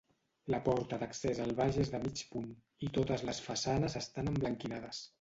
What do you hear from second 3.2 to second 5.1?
les façanes estan emblanquinades.